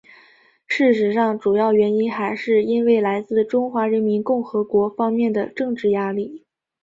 [0.65, 6.43] 事实上主要原因还是因为来自中华人民共和国方面的政治压力。